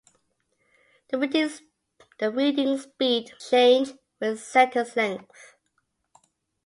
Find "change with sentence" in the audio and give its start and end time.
3.39-4.95